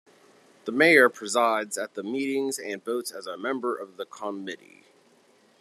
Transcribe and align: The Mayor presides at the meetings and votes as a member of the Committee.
The 0.65 0.71
Mayor 0.71 1.09
presides 1.09 1.77
at 1.77 1.93
the 1.93 2.01
meetings 2.01 2.57
and 2.57 2.83
votes 2.83 3.11
as 3.11 3.27
a 3.27 3.37
member 3.37 3.75
of 3.77 3.97
the 3.97 4.05
Committee. 4.07 4.87